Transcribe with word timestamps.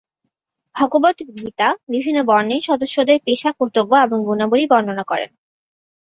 ভগবদ্গীতা 0.75 1.67
বিভিন্ন 1.89 2.19
বর্ণের 2.23 2.61
সদস্যদের 2.61 3.17
পেশা, 3.25 3.49
কর্তব্য 3.59 3.91
এবং 4.05 4.17
গুণাবলী 4.27 4.65
বর্ণনা 4.67 5.03
করে। 5.03 5.25